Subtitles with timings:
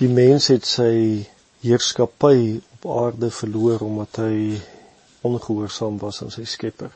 [0.00, 1.26] Die mens het sy
[1.60, 4.36] heerskappy op aarde verloor omdat hy
[5.28, 6.94] ongehoorsaam was aan sy Skepper.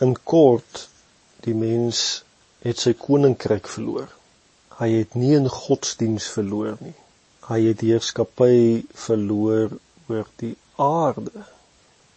[0.00, 0.86] In kort,
[1.44, 1.98] die mens
[2.64, 4.06] het sy koninkryk verloor.
[4.78, 6.94] Hy het nie in godsdiens verloor nie.
[7.44, 8.56] Hy het heerskappy
[9.02, 9.74] verloor
[10.08, 11.44] oor die aarde.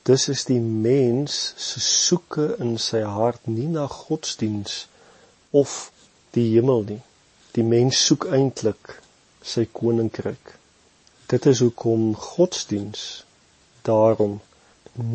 [0.08, 1.36] Dis is die mens
[1.66, 4.86] se soeke in sy hart nie na godsdiens
[5.52, 5.76] of
[6.32, 7.02] die hemel nie.
[7.60, 9.02] Die mens soek eintlik
[9.54, 10.54] sy koninkryk.
[11.32, 13.04] Dit is hoekom godsdiens
[13.90, 14.40] daarom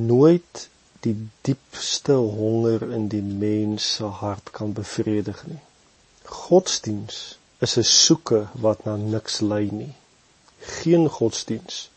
[0.08, 0.68] nooit
[1.06, 1.16] die
[1.48, 5.62] diepste honger in die mens se hart kan bevredig nie.
[6.24, 7.18] Godsdiens
[7.66, 9.94] is 'n soeke wat na niks lei nie.
[10.76, 11.90] Geen godsdiens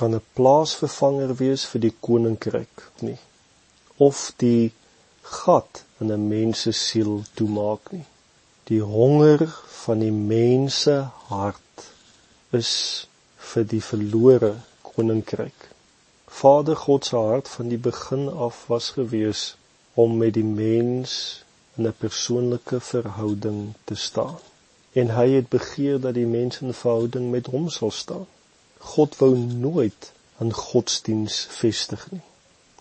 [0.00, 3.18] kan 'n plaasvervanger wees vir die koninkryk nie
[4.08, 4.72] of die
[5.22, 8.06] gat in 'n mens se siel toemaak nie.
[8.70, 9.40] Die honger
[9.82, 10.96] van die mense
[11.28, 11.61] hart
[12.52, 12.72] is
[13.52, 15.68] vir die verlore koninkryk.
[16.40, 19.42] Vader God se hart van die begin af was gewees
[19.94, 21.14] om met die mens
[21.76, 24.38] in 'n persoonlike verhouding te staan.
[24.92, 28.26] En hy het begeer dat die mens in verhouding met hom sal staan.
[28.78, 32.26] God wou nooit 'n godsdiens vestig nie.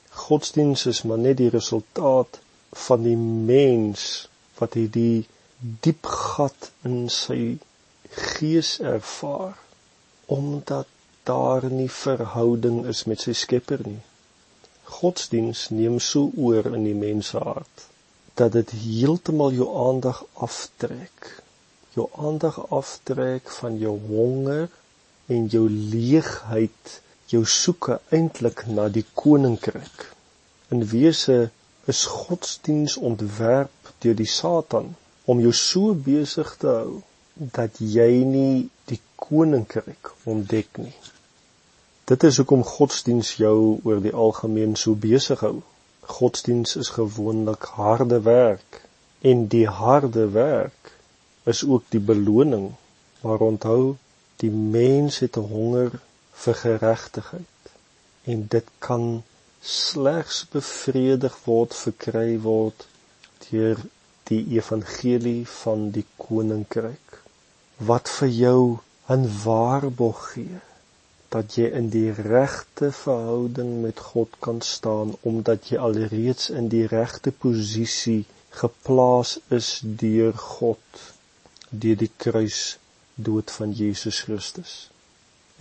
[0.09, 2.39] Godsdiens is maar net die resultaat
[2.71, 5.27] van die mens wat hierdie
[5.59, 7.57] diep gat in sy
[8.09, 9.57] gees ervaar
[10.31, 10.87] omdat
[11.23, 13.99] daar nie verhouding is met sy Skepper nie.
[14.97, 17.87] Godsdiens neem so oor in die mens se hart
[18.39, 21.27] dat dit heeltemal jou aandag aftrek.
[21.93, 24.69] Jou aandag aftrek van jou honger
[25.35, 26.95] en jou leegheid,
[27.27, 30.07] jou soeke eintlik na die koninkryk.
[30.71, 31.51] In wese
[31.91, 34.93] is godsdiens ontwerp deur die Satan
[35.25, 37.01] om jou so besig te hou
[37.33, 40.95] dat jy nie die koninkryk ontdek nie.
[42.11, 45.61] Dit is hoekom godsdiens jou oor die algemeen so besig hou.
[46.01, 48.81] Godsdiens is gewoonlik harde werk
[49.21, 50.91] en die harde werk
[51.53, 52.71] is ook die beloning.
[53.21, 53.95] Maar onthou,
[54.43, 55.99] die mens het 'n honger
[56.43, 57.71] vir geregtigheid
[58.23, 59.23] en dit kan
[59.61, 62.87] slegs bevredig word, verkry word
[63.49, 63.77] deur
[64.23, 67.10] die evangelie van die koninkryk
[67.89, 68.79] wat vir jou
[69.15, 70.59] 'n waarborg gee
[71.35, 76.85] dat jy in die regte verhouding met God kan staan omdat jy alreeds in die
[76.91, 78.25] regte posisie
[78.61, 81.03] geplaas is deur God
[81.69, 82.61] deur die kruis
[83.15, 84.73] dood van Jesus Christus.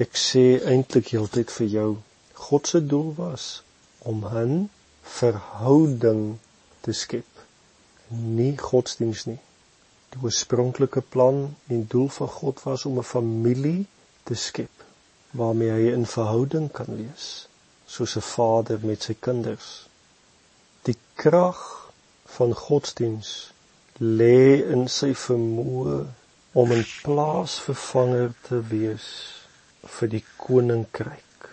[0.05, 1.91] Ek sê eintlik heeltyd vir jou
[2.47, 3.63] God se doel was
[4.13, 4.71] om 'n
[5.19, 6.25] verhouding
[6.81, 7.45] te skep,
[8.09, 9.41] nie godsdiens nie.
[10.11, 13.87] Die oorspronklike plan en doel van God was om 'n familie
[14.23, 14.85] te skep
[15.41, 17.49] waarmee hy in verhouding kan wees,
[17.87, 19.69] soos 'n vader met sy kinders.
[20.83, 21.61] Die krag
[22.37, 23.53] van godsdiens
[23.99, 25.99] lê in sy vermoë
[26.53, 29.09] om 'n plaasvervanger te wees
[29.97, 31.51] vir die koninkryk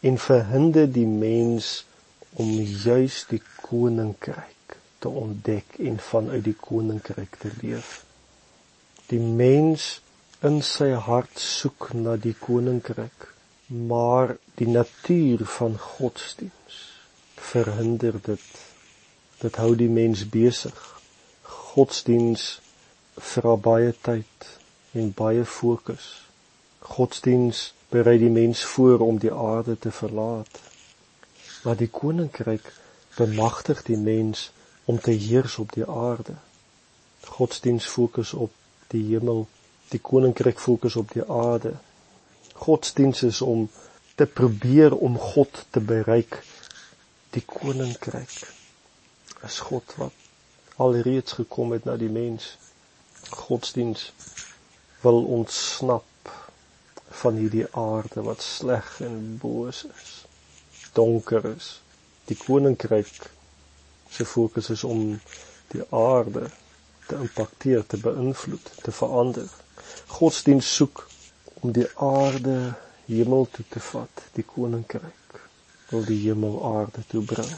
[0.00, 1.84] en verhinder die mens
[2.34, 2.50] om
[2.86, 7.92] juis die koninkryk te ontdek en vanuit die koninkryk te leef.
[9.12, 9.88] Die mens
[10.48, 13.26] in sy hart soek na die koninkryk,
[13.68, 16.80] maar die natuur van godsdiens
[17.50, 18.48] verhinder dit.
[19.44, 20.80] Dit hou die mens besig.
[21.74, 22.48] Godsdiens
[23.32, 24.48] vra baie tyd
[24.96, 26.08] en baie fokus.
[26.96, 30.60] Godsdiens berei die mens voor om die aarde te verlaat.
[31.64, 32.72] Maar die koninkryk
[33.16, 34.48] bemagtig die mens
[34.84, 36.34] om te heers op die aarde.
[37.24, 38.52] Godsdiens fokus op
[38.92, 39.46] die hemel,
[39.88, 41.72] die koninkryk fokus op die aarde.
[42.52, 43.68] Godsdiens is om
[44.14, 46.42] te probeer om God te bereik.
[47.30, 48.52] Die koninkryk
[49.44, 50.12] is God wat
[50.76, 52.54] alreeds gekom het na die mens.
[53.30, 54.12] Godsdiens
[55.00, 56.30] wil ontsnap
[57.22, 60.12] van hierdie aarde wat sleg en boos is,
[60.92, 61.80] donker is.
[62.28, 63.30] Die koninkryk
[64.14, 65.20] se fokus is om
[65.72, 66.46] die aarde
[67.06, 69.50] te impakteer, te beïnvloed, te verander.
[70.16, 71.06] Godsdienst soek
[71.60, 72.74] om die aarde
[73.06, 75.40] hemel toe te vat, die koninkryk
[75.90, 77.50] wil die hemel aarde toe bring.